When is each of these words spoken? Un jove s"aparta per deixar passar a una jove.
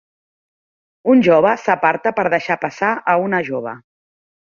Un 1.13 1.21
jove 1.27 1.53
s"aparta 1.59 2.17
per 2.23 2.27
deixar 2.37 2.61
passar 2.67 2.93
a 3.15 3.19
una 3.29 3.47
jove. 3.53 3.79